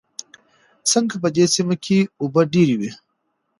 ځکه 0.91 1.15
په 1.23 1.27
دې 1.35 1.45
سيمه 1.55 1.75
کې 1.83 1.97
اوبه 2.21 2.41
ډېر 2.53 2.69
وې. 2.79 2.91